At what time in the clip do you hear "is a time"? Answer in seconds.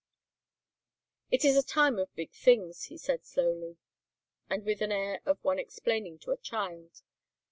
1.45-1.99